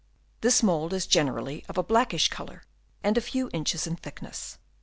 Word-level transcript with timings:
This 0.41 0.63
mould 0.63 0.93
is 0.93 1.05
generally 1.05 1.63
of 1.69 1.77
a 1.77 1.83
blackish 1.83 2.29
colour 2.29 2.63
and 3.03 3.19
a 3.19 3.21
few 3.21 3.51
inches 3.53 3.85
in 3.85 3.97
thickness. 3.97 4.57